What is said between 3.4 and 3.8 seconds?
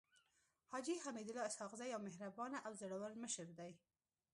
دی.